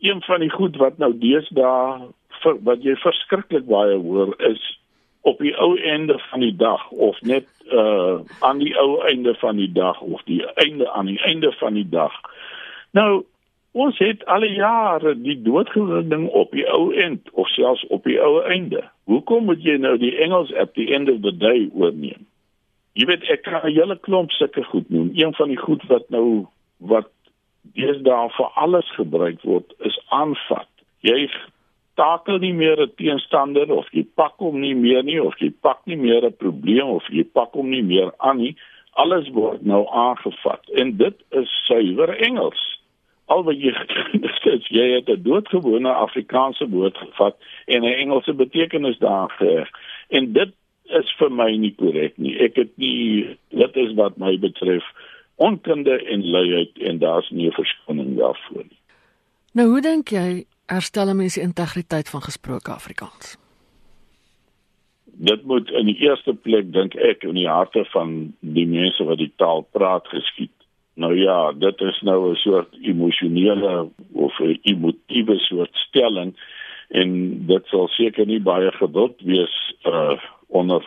een 0.00 0.22
van 0.22 0.40
die 0.40 0.50
goed 0.50 0.76
wat 0.76 0.98
nou 0.98 1.18
deesdae 1.18 2.08
wat 2.42 2.82
jy 2.82 2.94
verskriklik 2.96 3.66
baie 3.66 3.96
hoor 3.96 4.34
is 4.38 4.78
op 5.26 5.38
die 5.42 5.54
ou 5.58 5.74
einde 5.78 6.18
van 6.30 6.40
die 6.40 6.54
dag 6.56 6.90
of 6.90 7.20
net 7.20 7.46
uh 7.72 8.18
aan 8.46 8.58
die 8.62 8.74
ou 8.78 9.00
einde 9.02 9.34
van 9.34 9.56
die 9.56 9.72
dag 9.72 10.00
of 10.00 10.22
die 10.30 10.44
einde 10.54 10.90
aan 10.90 11.06
die 11.10 11.18
einde 11.20 11.52
van 11.52 11.74
die 11.74 11.88
dag. 11.88 12.14
Nou 12.90 13.24
ons 13.72 13.98
het 13.98 14.22
al 14.24 14.44
jare 14.44 15.16
die 15.20 15.36
doodgewing 15.42 16.28
op 16.28 16.54
die 16.54 16.66
ou 16.70 16.94
end 16.94 17.30
of 17.32 17.48
selfs 17.48 17.86
op 17.86 18.06
die 18.06 18.20
ou 18.22 18.38
einde. 18.42 18.84
Hoekom 19.10 19.50
moet 19.50 19.66
jy 19.66 19.76
nou 19.82 19.96
die 19.98 20.14
Engels 20.16 20.54
at 20.54 20.74
the 20.78 20.86
end 20.94 21.10
of 21.10 21.20
the 21.26 21.34
day 21.36 21.66
oorneem? 21.74 22.22
Jy 22.96 23.10
weet 23.10 23.26
ek 23.28 23.42
kan 23.42 23.60
'n 23.60 23.74
hele 23.74 23.98
klomp 23.98 24.30
sulke 24.30 24.64
goed 24.64 24.88
noem. 24.90 25.10
Een 25.14 25.34
van 25.34 25.48
die 25.48 25.60
goed 25.60 25.82
wat 25.90 26.08
nou 26.08 26.46
wat 26.78 27.10
deesdae 27.74 28.30
vir 28.38 28.50
alles 28.54 28.88
gebruik 28.94 29.42
word 29.42 29.74
is 29.78 29.98
aanvat. 30.08 30.70
Jy 31.00 31.28
takel 31.96 32.38
nie 32.38 32.52
meer 32.52 32.80
'n 32.80 32.92
teenstander 32.96 33.72
of 33.72 33.88
jy 33.92 34.04
pak 34.14 34.36
hom 34.38 34.60
nie 34.60 34.74
meer 34.74 35.02
nie 35.02 35.20
of 35.22 35.36
jy 35.40 35.50
pak 35.60 35.80
nie 35.86 35.96
meer 35.96 36.24
'n 36.24 36.36
probleem 36.36 36.88
of 36.88 37.04
jy 37.08 37.24
pak 37.24 37.52
hom 37.52 37.70
nie 37.70 37.82
meer 37.82 38.12
aan 38.18 38.38
nie. 38.38 38.56
Alles 38.92 39.28
word 39.28 39.62
nou 39.62 39.86
aangevat 39.88 40.70
en 40.74 40.96
dit 40.96 41.16
is 41.30 41.50
suiwer 41.66 42.16
Engels. 42.20 42.76
al 43.26 43.42
wat 43.46 43.58
jy 43.58 43.72
dis 44.22 44.68
jy 44.70 44.86
het 44.94 45.08
'n 45.10 45.22
doodgewone 45.22 45.92
Afrikaanse 45.92 46.68
woord 46.70 46.96
gevat 46.96 47.36
en 47.66 47.82
'n 47.82 47.98
Engelse 48.02 48.32
betekenis 48.32 48.98
daar 48.98 49.30
geheg. 49.30 49.68
En 50.08 50.32
dit 50.32 50.52
is 50.84 51.14
vir 51.18 51.30
my 51.30 51.50
nie 51.56 51.74
korrek 51.74 52.16
nie. 52.16 52.38
Ek 52.38 52.56
het 52.56 52.76
nie 52.76 53.36
dit 53.50 53.76
is 53.76 53.94
wat 53.94 54.16
my 54.16 54.38
betref 54.38 54.84
onkunde 55.36 55.98
en 56.04 56.30
luiheid 56.30 56.78
en 56.78 56.98
daar's 56.98 57.30
nie 57.30 57.48
'n 57.48 57.58
verskoning 57.58 58.16
daarvoor 58.16 58.62
nie. 58.62 58.80
Nou 59.52 59.68
hoe 59.68 59.80
dink 59.80 60.08
jy 60.08 60.44
herstel 60.66 61.14
mense 61.14 61.40
integriteit 61.40 62.08
van 62.08 62.22
gesproke 62.22 62.70
Afrikaans? 62.70 63.36
Dit 65.04 65.44
moet 65.44 65.70
in 65.70 65.86
die 65.86 65.96
eerste 65.96 66.34
plek 66.34 66.72
dink 66.72 66.94
ek 66.94 67.24
in 67.24 67.38
die 67.38 67.48
harte 67.48 67.84
van 67.92 68.34
die 68.40 68.66
mense 68.66 69.04
wat 69.04 69.18
die 69.18 69.32
taal 69.36 69.64
praat 69.72 70.08
geskied. 70.12 70.52
Nou 70.96 71.12
ja, 71.16 71.52
dit 71.52 71.80
is 71.80 72.00
nou 72.00 72.32
'n 72.32 72.36
soort 72.36 72.76
emosionele 72.80 73.88
of 74.12 74.40
'n 74.40 74.58
emotiewe 74.62 75.38
soort 75.38 75.74
stelling 75.74 76.34
en 76.88 77.10
dit 77.46 77.66
sal 77.66 77.88
seker 77.88 78.26
nie 78.26 78.40
baie 78.40 78.72
geduld 78.72 79.20
wees 79.20 79.74
uh 79.84 80.18
onder 80.48 80.84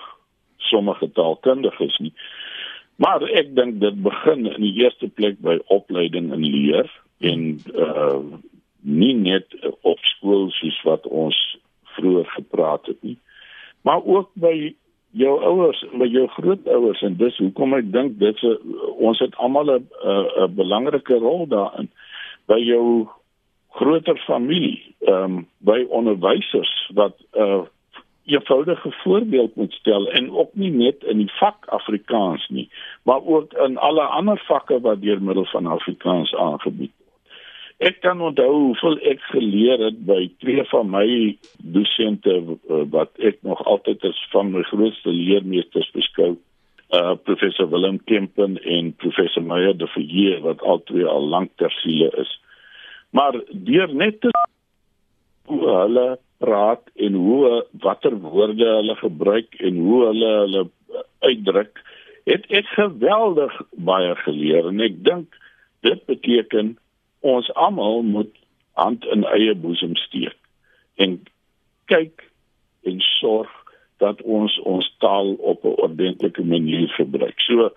sommige 0.57 1.11
taalkundiges 1.11 1.97
nie. 1.97 2.13
Maar 2.95 3.23
ek 3.23 3.55
dink 3.55 3.79
dit 3.79 4.03
begin 4.03 4.45
in 4.45 4.61
die 4.61 4.83
eerste 4.83 5.07
plek 5.07 5.39
by 5.39 5.59
opleiding 5.65 6.31
en 6.33 6.43
leer 6.43 6.89
en 7.19 7.59
uh 7.75 8.19
nie 8.81 9.13
net 9.13 9.45
op 9.81 9.99
skool 9.99 10.49
soos 10.51 10.81
wat 10.83 11.07
ons 11.07 11.37
vroeër 11.95 12.25
gepraat 12.25 12.85
het 12.85 13.01
nie, 13.01 13.17
maar 13.81 14.03
ook 14.05 14.29
by 14.33 14.73
jou 15.11 15.35
ouers, 15.43 15.83
by 15.97 16.05
jou 16.05 16.27
grootouers. 16.27 17.01
En 17.01 17.15
dis 17.17 17.37
hoekom 17.41 17.73
ek 17.77 17.91
dink 17.93 18.19
dit 18.21 18.37
se 18.37 18.51
ons 18.97 19.19
het 19.19 19.35
almal 19.35 19.71
'n 19.75 19.87
'n 20.45 20.55
belangrike 20.55 21.17
rol 21.17 21.47
daarin. 21.47 21.89
By 22.47 22.59
jou 22.59 23.07
groter 23.69 24.17
familie, 24.27 24.95
ehm 24.99 25.23
um, 25.23 25.47
by 25.57 25.85
onderwysers 25.89 26.89
wat 26.93 27.15
'n 27.33 27.41
uh, 27.41 27.61
eenvoudige 28.25 28.91
voorbeeld 28.91 29.55
moet 29.55 29.73
stel 29.73 30.11
en 30.11 30.31
ook 30.31 30.49
nie 30.53 30.71
net 30.71 31.03
in 31.03 31.17
die 31.17 31.31
vak 31.39 31.65
Afrikaans 31.65 32.47
nie, 32.49 32.69
maar 33.03 33.25
ook 33.25 33.53
in 33.53 33.77
alle 33.77 34.01
ander 34.01 34.43
vakke 34.47 34.79
wat 34.81 35.01
deur 35.01 35.21
middel 35.21 35.45
van 35.45 35.65
Afrikaans 35.65 36.35
aangebied 36.35 36.91
Ek 37.79 38.01
kan 38.03 38.19
onthou 38.19 38.51
hoeveel 38.51 38.97
ek 39.07 39.21
geleer 39.31 39.79
het 39.79 39.99
by 40.03 40.25
twee 40.43 40.63
van 40.67 40.89
my 40.91 41.05
dosente 41.75 42.33
eh, 42.35 42.81
wat 42.91 43.13
ek 43.23 43.37
nog 43.47 43.61
altyd 43.71 44.03
as 44.09 44.19
van 44.33 44.51
my 44.51 44.65
grootste 44.67 45.13
leermeesters 45.15 45.87
beskou. 45.95 46.33
Uh 46.91 47.13
professor 47.23 47.69
Willem 47.71 48.01
Kempen 48.09 48.57
en 48.65 48.91
professor 48.99 49.45
Meyer 49.45 49.77
de 49.77 49.87
Villiers 49.93 50.41
wat 50.43 50.65
albei 50.65 51.05
al 51.07 51.29
lank 51.31 51.53
ter 51.61 51.71
siele 51.79 52.09
is. 52.19 52.33
Maar 53.15 53.39
deur 53.51 53.93
net 53.95 54.19
te 54.21 54.33
hoe 55.47 55.61
hulle 55.69 56.07
praat 56.43 56.83
en 56.95 57.15
hoe 57.15 57.63
watter 57.85 58.17
woorde 58.19 58.67
hulle 58.73 58.95
gebruik 58.99 59.55
en 59.63 59.79
hoe 59.85 60.03
hulle 60.09 60.33
hulle 60.41 60.65
uitdruk, 61.23 61.79
het 62.27 62.45
ek 62.51 62.67
geweldig 62.75 63.55
baie 63.71 64.11
geleer 64.25 64.67
en 64.67 64.83
ek 64.83 64.99
dink 65.07 65.39
dit 65.87 66.05
beteken 66.11 66.75
ons 67.19 67.53
almal 67.53 68.01
moet 68.01 68.31
hand 68.79 69.05
in 69.05 69.25
eie 69.27 69.55
boesem 69.55 69.95
steek 69.95 70.37
en 70.95 71.19
kyk 71.91 72.23
en 72.87 72.99
sorg 73.19 73.51
dat 73.99 74.21
ons 74.21 74.55
ons 74.63 74.87
taal 75.03 75.33
op 75.51 75.63
'n 75.63 75.79
ordentlike 75.85 76.43
manier 76.43 76.87
gebruik. 76.87 77.39
So 77.39 77.71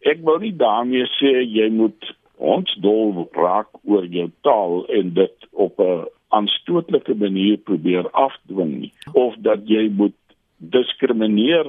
ek 0.00 0.18
wil 0.24 0.38
nie 0.38 0.56
daarmee 0.56 1.06
sê 1.20 1.32
jy 1.44 1.68
moet 1.70 2.16
ons 2.36 2.74
dol 2.80 3.28
raak 3.32 3.68
oor 3.84 4.04
jou 4.04 4.30
taal 4.40 4.86
en 4.88 5.14
dit 5.14 5.36
op 5.52 5.80
'n 5.80 6.06
aanstootlike 6.28 7.14
manier 7.14 7.56
probeer 7.56 8.10
afdwing 8.10 8.72
nie 8.80 8.92
of 9.12 9.34
dat 9.38 9.68
jy 9.68 9.88
moet 9.88 10.16
diskrimineer 10.56 11.66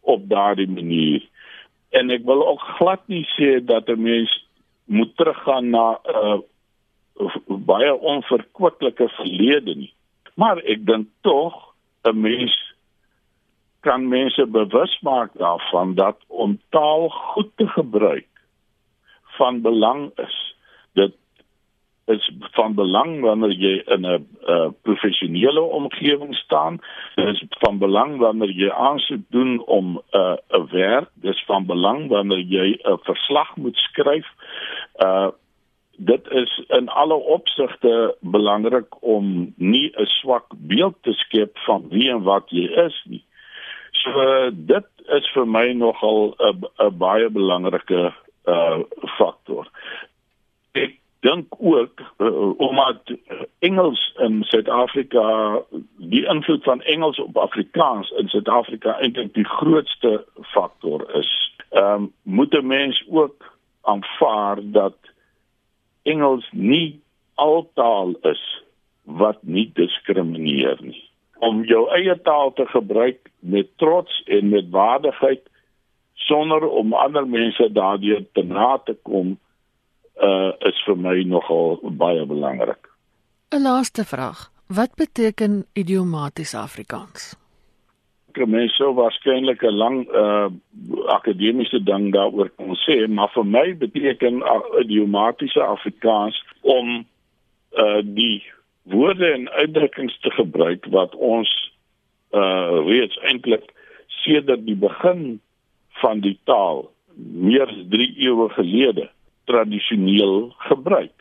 op 0.00 0.28
daardie 0.28 0.68
manier. 0.68 1.22
En 1.90 2.10
ek 2.10 2.24
wil 2.24 2.46
ook 2.46 2.60
glad 2.78 3.02
nie 3.06 3.26
sê 3.36 3.64
dat 3.64 3.88
'n 3.88 4.02
mens 4.02 4.46
moet 4.90 5.16
teruggaan 5.16 5.70
na 5.70 5.86
'n 6.02 6.42
uh, 7.18 7.28
baie 7.46 7.92
onverkwikkelike 7.94 9.08
verlede 9.08 9.74
nie. 9.74 9.92
Maar 10.34 10.58
ek 10.58 10.86
dink 10.86 11.08
tog 11.20 11.54
'n 12.02 12.20
mens 12.20 12.54
kan 13.80 14.08
mense 14.08 14.46
bewus 14.46 15.00
maak 15.00 15.30
daarvan 15.38 15.94
dat 15.94 16.18
om 16.26 16.58
taal 16.68 17.08
goed 17.08 17.50
te 17.56 17.66
gebruik 17.66 18.28
van 19.38 19.60
belang 19.60 20.10
is. 20.18 20.36
Dit 20.92 21.14
is 22.06 22.30
van 22.52 22.74
belang 22.74 23.20
wanneer 23.20 23.52
jy 23.52 23.82
in 23.86 24.06
'n 24.06 24.26
uh, 24.46 24.68
professionele 24.82 25.60
omgewing 25.60 26.34
staan. 26.34 26.78
Dit 27.14 27.26
is 27.26 27.44
van 27.48 27.78
belang 27.78 28.18
wanneer 28.18 28.50
jy 28.50 28.70
aansoek 28.70 29.22
doen 29.30 29.64
om 29.66 30.02
'n 30.12 30.38
uh, 30.50 30.64
werk. 30.70 31.08
Dit 31.14 31.34
is 31.34 31.44
van 31.46 31.66
belang 31.66 32.08
wanneer 32.08 32.38
jy 32.38 32.78
'n 32.82 32.98
verslag 33.02 33.56
moet 33.56 33.76
skryf. 33.76 34.26
Uh 34.98 35.28
dit 36.02 36.30
is 36.30 36.62
in 36.68 36.88
alle 36.88 37.14
opsigte 37.14 38.16
belangrik 38.20 39.02
om 39.02 39.52
nie 39.56 39.92
'n 39.96 40.06
swak 40.06 40.46
beeld 40.56 40.94
te 41.00 41.12
skep 41.12 41.58
van 41.58 41.88
wie 41.88 42.10
en 42.10 42.22
wat 42.22 42.50
jy 42.50 42.64
is 42.86 43.02
nie. 43.04 43.24
So 43.92 44.10
uh, 44.10 44.50
dit 44.52 44.86
is 45.06 45.30
vir 45.34 45.46
my 45.46 45.72
nogal 45.72 46.34
'n 46.38 46.96
baie 46.98 47.28
belangrike 47.30 48.14
uh 48.46 48.78
faktor. 49.18 49.68
Ek 50.72 50.99
dink 51.20 51.54
ook 51.58 52.00
uh, 52.18 52.58
omdat 52.58 53.00
Engels 53.58 54.14
in 54.16 54.42
Suid-Afrika 54.44 55.58
die 55.96 56.26
invloed 56.26 56.62
van 56.62 56.82
Engels 56.82 57.18
op 57.18 57.36
Afrikaans 57.36 58.10
in 58.10 58.28
Suid-Afrika 58.28 58.98
eintlik 58.98 59.34
die 59.34 59.44
grootste 59.44 60.24
faktor 60.52 61.04
is. 61.14 61.30
Ehm 61.70 61.92
um, 61.92 62.12
moet 62.22 62.52
'n 62.54 62.66
mens 62.66 63.04
ook 63.08 63.58
aanvaar 63.82 64.58
dat 64.62 64.96
Engels 66.02 66.48
nie 66.52 67.02
altaal 67.34 68.14
is 68.22 68.62
wat 69.02 69.38
nie 69.42 69.70
diskrimineer 69.74 70.78
nie. 70.80 71.10
Om 71.38 71.64
jou 71.64 71.88
eie 71.90 72.20
taal 72.22 72.52
te 72.52 72.66
gebruik 72.66 73.30
met 73.38 73.68
trots 73.76 74.22
en 74.24 74.48
met 74.48 74.70
waardigheid 74.70 75.42
sonder 76.14 76.68
om 76.68 76.92
ander 76.92 77.28
mense 77.28 77.72
daardeur 77.72 78.24
te 78.32 78.42
na 78.42 78.78
te 78.84 78.96
kom 79.02 79.38
uh 80.22 80.52
is 80.68 80.78
vir 80.86 80.96
my 80.96 81.22
nogal 81.24 81.78
baie 81.82 82.24
belangrik. 82.26 82.88
'n 83.50 83.62
Laaste 83.62 84.04
vraag. 84.04 84.50
Wat 84.66 84.94
beteken 84.94 85.66
idiomaties 85.72 86.54
Afrikaans? 86.54 87.36
Ek 88.30 88.46
mens 88.46 88.76
sou 88.76 88.92
waarskynlik 88.94 89.62
'n 89.62 89.74
lang 89.74 89.98
uh 90.14 90.48
akademiese 91.16 91.82
ding 91.82 92.12
daaroor 92.12 92.50
kon 92.56 92.76
sê, 92.86 93.08
maar 93.08 93.30
vir 93.34 93.44
my 93.44 93.74
beteken 93.74 94.42
uh, 94.42 94.60
idiomatiese 94.84 95.62
Afrikaans 95.62 96.36
om 96.62 97.06
uh 97.72 98.00
die 98.02 98.44
woorde 98.82 99.32
en 99.32 99.48
uitdrukkings 99.50 100.18
te 100.20 100.30
gebruik 100.30 100.86
wat 100.90 101.14
ons 101.14 101.50
uh 102.30 102.86
reeds 102.86 103.18
eintlik 103.26 103.72
sedert 104.22 104.66
die 104.66 104.76
begin 104.78 105.40
van 106.02 106.20
die 106.20 106.38
taal 106.44 106.90
meer 107.16 107.66
as 107.68 107.82
3 107.90 108.06
eeue 108.16 108.48
gelede 108.54 109.10
tradisioneel 109.50 110.54
gebruik. 110.70 111.16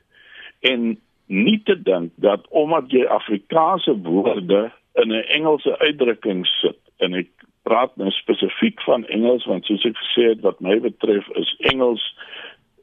En 0.59 0.93
nie 1.29 1.59
te 1.63 1.75
dink 1.81 2.13
dat 2.15 2.47
omdat 2.49 2.91
jy 2.93 3.05
Afrikaanse 3.05 3.97
woorde 4.05 4.69
in 4.93 5.11
'n 5.13 5.25
Engelse 5.37 5.77
uitdrukking 5.79 6.45
sit 6.45 6.79
en 6.97 7.13
ek 7.13 7.29
praat 7.63 7.95
nou 7.95 8.09
spesifiek 8.11 8.81
van 8.81 9.05
Engels 9.07 9.45
want 9.45 9.65
soos 9.65 9.85
ek 9.85 9.97
gesê 9.97 10.29
het 10.33 10.41
wat 10.41 10.59
my 10.59 10.79
betref 10.79 11.27
is 11.41 11.55
Engels 11.71 12.03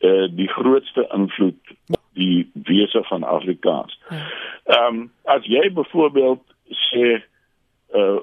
uh 0.06 0.28
die 0.30 0.48
grootste 0.48 1.06
invloed 1.16 1.74
op 1.90 2.02
die 2.12 2.50
wese 2.68 3.02
van 3.08 3.22
Afrikaans. 3.22 3.98
Ja. 4.10 4.22
Ehm 4.64 4.94
um, 4.94 5.10
as 5.24 5.44
jy 5.44 5.72
byvoorbeeld 5.72 6.42
sê 6.90 7.22
uh 7.94 8.18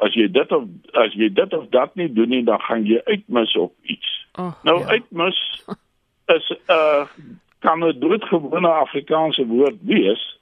as 0.00 0.14
jy 0.16 0.30
dit 0.32 0.52
of 0.52 0.64
as 0.92 1.14
jy 1.14 1.28
dit 1.32 1.52
of 1.52 1.68
dat 1.68 1.94
nie 1.94 2.12
doen 2.12 2.28
nie 2.28 2.44
dan 2.44 2.60
gaan 2.60 2.86
jy 2.88 3.00
uitmis 3.04 3.56
op 3.56 3.74
iets. 3.82 4.26
Oh, 4.38 4.52
nou 4.64 4.80
ja. 4.80 4.86
uitmis 4.86 5.38
is 6.36 6.50
'n 6.50 6.72
uh, 6.72 7.06
kan 7.60 7.84
'n 7.84 7.98
doodgewone 8.00 8.68
Afrikaanse 8.68 9.46
woord 9.46 9.78
wees, 9.82 10.38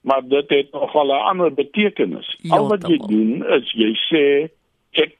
maar 0.00 0.22
dit 0.28 0.48
het 0.48 0.72
nogal 0.72 1.06
'n 1.06 1.26
ander 1.30 1.54
betekenis. 1.54 2.38
Ja, 2.42 2.56
Al 2.56 2.68
wat 2.68 2.86
jy 2.86 2.98
doen 2.98 3.46
is 3.46 3.72
jy 3.72 3.92
sê 4.10 4.24
ek 4.90 5.16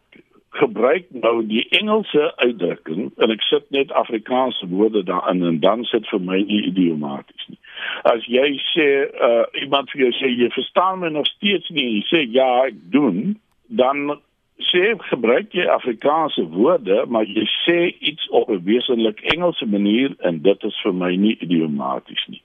gebruik 0.54 1.06
nou 1.10 1.46
die 1.46 1.68
Engelse 1.68 2.36
uitdrukking 2.36 3.10
en 3.16 3.30
ek 3.30 3.42
sit 3.42 3.70
net 3.74 3.92
Afrikaanse 3.92 4.68
woorde 4.68 5.02
daarin 5.02 5.42
en 5.42 5.60
dan 5.60 5.84
sit 5.84 6.06
vir 6.08 6.20
my 6.20 6.38
nie 6.42 6.62
idiomaties 6.70 7.46
nie. 7.48 7.58
As 8.02 8.26
jy 8.30 8.60
sê 8.70 8.88
uh, 9.28 9.42
iemand 9.62 9.90
vir 9.90 10.00
jou 10.06 10.12
sê 10.20 10.30
jy 10.30 10.50
verstaan 10.54 11.02
my 11.02 11.08
nog 11.08 11.26
steeds 11.26 11.68
nie, 11.74 11.88
jy 11.96 12.04
sê 12.10 12.22
ja, 12.30 12.66
ek 12.70 12.78
doen, 12.94 13.40
dan 13.66 14.20
sê 14.58 14.94
gebruik 15.10 15.52
jy 15.54 15.66
Afrikaanse 15.66 16.46
woorde, 16.54 17.04
maar 17.06 17.26
jy 17.26 17.46
sê 17.64 17.78
iets 18.00 18.28
op 18.28 18.50
'n 18.50 18.62
wesentlik 18.64 19.20
Engelse 19.34 19.66
manier 19.66 20.14
en 20.18 20.42
dit 20.42 20.64
is 20.64 20.80
vir 20.82 20.94
my 20.94 21.16
nie 21.16 21.36
idiomaties 21.40 22.26
nie. 22.28 22.42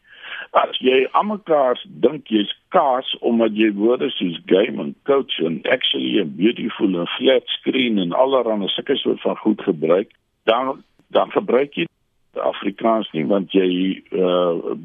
As 0.52 0.78
jy 0.80 1.08
almekaar 1.12 1.78
dink 1.86 2.28
jy's 2.28 2.54
kaas 2.70 3.18
omdat 3.20 3.54
jy 3.54 3.74
woorde 3.74 4.10
soos 4.10 4.40
game 4.46 4.82
en 4.82 4.96
coach 5.04 5.40
en 5.40 5.62
actually 5.70 6.20
and 6.20 6.38
beautiful 6.38 7.00
en 7.00 7.08
flat 7.08 7.44
screen 7.46 7.98
en 7.98 8.14
allerlei 8.14 8.68
sulke 8.68 8.96
soort 8.96 9.22
van 9.22 9.36
goed 9.38 9.62
gebruik, 9.62 10.10
dan 10.44 10.84
dan 11.08 11.32
gebruik 11.32 11.74
jy 11.74 11.86
Afrikaans 12.34 13.10
nie 13.12 13.26
want 13.26 13.52
jy 13.52 14.02
uh 14.12 14.78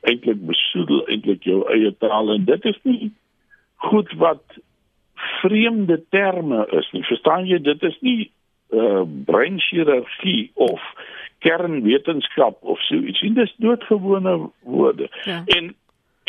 eintlik 0.00 0.46
besoedel 0.46 1.06
eintlik 1.08 1.44
jou 1.48 1.62
eie 1.72 1.92
taal 1.98 2.32
en 2.34 2.44
dit 2.44 2.64
is 2.64 2.78
nie 2.82 3.12
goed 3.76 4.12
wat 4.20 4.42
vreemde 5.40 6.02
terme 6.10 6.66
is 6.70 6.88
nie. 6.92 7.04
Verstaan 7.04 7.46
jy 7.46 7.58
dit 7.62 7.82
is 7.82 7.98
nie 8.00 8.30
uh 8.72 9.02
breinchirurgie 9.28 10.50
of 10.54 10.80
kernwetenskap 11.44 12.62
of 12.62 12.80
so 12.88 12.96
iets 12.96 13.20
nie. 13.20 13.34
Dis 13.36 13.54
doodgewone 13.60 14.50
woorde. 14.64 15.10
Ja. 15.28 15.42
En 15.56 15.74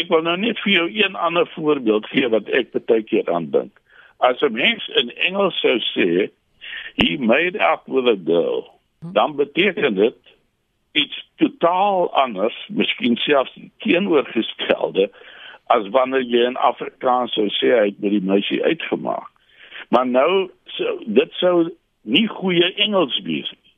ek 0.01 0.09
wil 0.09 0.25
nou 0.25 0.35
net 0.41 0.59
vir 0.65 0.73
jou 0.73 0.87
een 0.91 1.15
ander 1.15 1.47
voorbeeld 1.53 2.09
gee 2.11 2.29
wat 2.33 2.49
ek 2.49 2.73
baie 2.73 3.05
keer 3.07 3.29
aan 3.31 3.49
dink. 3.53 3.79
As 4.19 4.41
'n 4.41 4.53
mens 4.53 4.87
in 5.01 5.13
Engels 5.29 5.59
sou 5.61 5.77
sê 5.93 6.29
he 6.95 7.17
made 7.17 7.57
up 7.59 7.87
with 7.87 8.07
a 8.07 8.17
girl, 8.25 8.69
dan 9.13 9.35
beteken 9.35 9.95
dit 9.95 10.17
iets 10.91 11.27
totaal 11.35 12.13
anders, 12.13 12.55
miskien 12.69 13.15
selfs 13.17 13.57
teenoorgestelde 13.77 15.09
as 15.71 15.87
wanneer 15.95 16.25
jy 16.27 16.43
in 16.47 16.57
Afrikaans 16.59 17.33
sou 17.37 17.47
sê 17.59 17.71
hy 17.71 17.85
het 17.91 18.01
met 18.03 18.15
die 18.15 18.25
meisie 18.25 18.59
uitgemaak. 18.63 19.29
Maar 19.93 20.07
nou 20.07 20.31
so 20.75 20.97
dit 21.05 21.37
sou 21.39 21.69
nie 22.01 22.25
goeie 22.27 22.73
Engels 22.83 23.19
wees 23.23 23.49
nie 23.51 23.71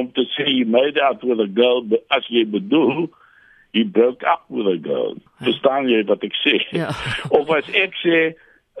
om 0.00 0.10
te 0.14 0.22
sê 0.36 0.46
he 0.46 0.64
made 0.64 1.00
out 1.02 1.22
with 1.26 1.40
a 1.42 1.48
girl 1.50 1.82
as 2.14 2.26
jy 2.30 2.44
bedoel 2.46 3.08
he 3.74 3.84
broke 3.84 4.26
up 4.26 4.44
with 4.48 4.66
a 4.66 4.76
girl. 4.76 5.16
Verstaan 5.42 5.88
jy 5.90 6.02
wat 6.10 6.24
ek 6.26 6.36
sê? 6.42 6.58
Ja. 6.74 6.90
of 7.36 7.50
as 7.54 7.68
ek 7.74 7.96
sê 8.04 8.20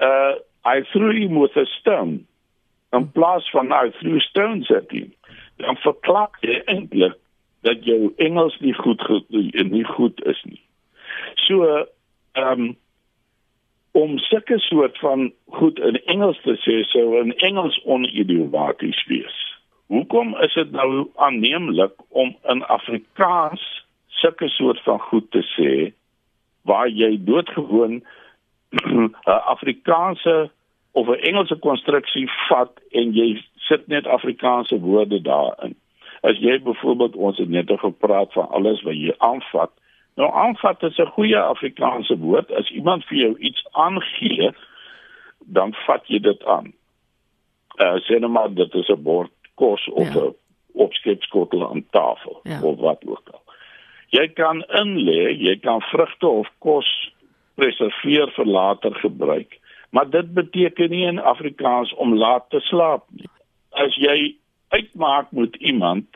uh 0.02 0.38
I 0.60 0.82
threw 0.92 1.14
him 1.16 1.38
with 1.40 1.56
a 1.56 1.64
stone. 1.78 2.26
En 2.92 3.06
plaas 3.16 3.46
van 3.54 3.72
I 3.72 3.94
threw 3.96 4.20
stones 4.20 4.68
at 4.70 4.90
him. 4.92 5.08
Dan 5.56 5.78
verklak 5.80 6.36
jy 6.44 6.58
eintlik 6.68 7.16
dat 7.64 7.80
jou 7.84 8.10
Engels 8.20 8.58
nie 8.60 8.74
goed 8.76 9.00
nie 9.30 9.86
goed 9.94 10.20
is 10.28 10.44
nie. 10.44 10.60
So 11.46 11.64
ehm 11.64 11.88
um, 12.32 12.76
om 13.92 14.18
sulke 14.18 14.58
soort 14.58 14.98
van 14.98 15.32
goed 15.46 15.78
in 15.78 15.98
Engels 16.04 16.40
te 16.42 16.54
sê 16.62 16.82
sou 16.92 17.18
in 17.20 17.32
Engels 17.36 17.80
onidiomaties 17.84 19.04
wees. 19.06 19.38
Hoekom 19.90 20.36
is 20.38 20.54
dit 20.54 20.70
nou 20.70 21.08
aanneemlik 21.16 21.92
om 22.08 22.36
in 22.52 22.62
Afrikaans 22.66 23.62
sulke 24.06 24.48
soort 24.48 24.82
van 24.82 25.00
goed 25.00 25.30
te 25.30 25.42
sê 25.56 25.72
waar 26.62 26.88
jy 26.88 27.16
doodgewoon 27.24 28.02
'n 28.86 29.14
Afrikaanse 29.26 30.50
of 30.92 31.08
'n 31.08 31.22
Engelse 31.30 31.58
konstruksie 31.58 32.28
vat 32.48 32.72
en 32.90 33.12
jy 33.14 33.42
sit 33.56 33.86
net 33.86 34.06
Afrikaanse 34.06 34.80
woorde 34.80 35.22
daarin. 35.22 35.74
As 36.22 36.38
jy 36.38 36.60
byvoorbeeld 36.62 37.16
ons 37.16 37.38
het 37.38 37.48
net 37.48 37.70
gepraat 37.74 38.32
van 38.32 38.48
alles 38.48 38.82
wat 38.82 38.94
jy 38.94 39.14
aanvat 39.18 39.70
Nou 40.20 40.32
aanvat 40.32 40.82
is 40.82 40.98
'n 40.98 41.14
goeie 41.16 41.40
Afrikaanse 41.40 42.18
woord. 42.18 42.52
As 42.52 42.70
iemand 42.70 43.04
vir 43.04 43.18
jou 43.18 43.38
iets 43.38 43.66
aangee, 43.72 44.52
dan 45.38 45.74
vat 45.86 46.06
jy 46.06 46.18
dit 46.20 46.44
aan. 46.44 46.72
Uh, 47.76 47.96
sê 48.04 48.18
nou 48.18 48.30
maar 48.30 48.54
dit 48.54 48.74
is 48.74 48.88
'n 48.88 49.02
bord 49.02 49.32
kos 49.54 49.88
of 49.88 50.08
'n 50.14 50.18
ja. 50.18 50.32
opskepskotel 50.72 51.68
aan 51.68 51.86
tafel 51.90 52.40
ja. 52.42 52.62
of 52.62 52.78
wat 52.78 53.00
ook 53.06 53.28
al. 53.32 53.42
Jy 54.08 54.28
kan 54.28 54.64
inlê, 54.82 55.22
jy 55.48 55.56
kan 55.56 55.80
vrugte 55.80 56.26
of 56.26 56.48
kos 56.58 57.12
preserveer 57.54 58.30
vir 58.30 58.46
later 58.46 58.94
gebruik. 58.94 59.58
Maar 59.90 60.10
dit 60.10 60.34
beteken 60.34 60.90
nie 60.90 61.06
in 61.06 61.18
Afrikaans 61.18 61.94
om 61.94 62.14
laat 62.14 62.50
te 62.50 62.60
slaap 62.60 63.04
nie. 63.08 63.30
As 63.70 63.94
jy 63.96 64.36
uitmaak 64.68 65.30
met 65.30 65.56
iemand, 65.56 66.06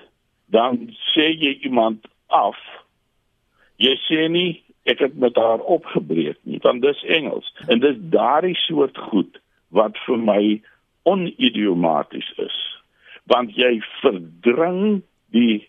dan 0.46 0.94
sê 1.14 1.32
jy 1.38 1.58
iemand 1.60 2.06
af 2.26 2.58
jy 3.76 3.94
sê 4.06 4.28
nie 4.28 4.62
ek 4.84 5.00
het 5.00 5.14
met 5.16 5.36
haar 5.40 5.60
opgebreek 5.60 6.38
nie 6.42 6.60
want 6.62 6.82
dis 6.82 7.04
Engels. 7.04 7.48
En 7.68 7.80
dis 7.80 7.96
daardie 8.12 8.56
soort 8.66 8.98
goed 9.10 9.40
wat 9.74 9.98
vir 10.06 10.18
my 10.18 10.42
onidiomaties 11.08 12.30
is. 12.36 12.58
Want 13.30 13.56
jy 13.56 13.78
verdring 14.02 15.02
die 15.34 15.64